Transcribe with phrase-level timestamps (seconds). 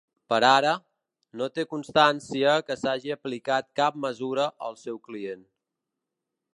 [0.33, 0.69] Per ara,
[1.41, 5.47] no té constància que s’hagi aplicat cap mesura al seu client.